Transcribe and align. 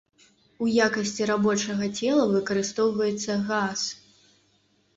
У 0.67 0.69
якасці 0.85 1.27
рабочага 1.31 1.91
цела 1.99 2.25
выкарыстоўваецца 2.33 3.39
газ. 3.53 3.81